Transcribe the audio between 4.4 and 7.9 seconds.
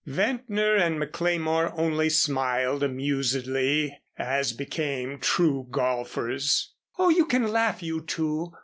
became true golfers. "Oh you can laugh,